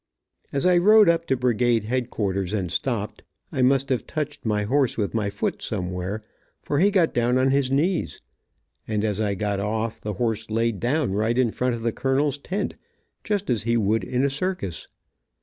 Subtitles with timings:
[0.51, 4.97] As I rode up to brigade headquarters and stopped, I must have touched my horse
[4.97, 6.23] with my foot somewhere,
[6.59, 8.19] for he got down on his knees,
[8.87, 12.39] and as I got off, the horse laid down right in front of the colonel's
[12.39, 12.77] tent,
[13.23, 14.87] just as he would in a circus.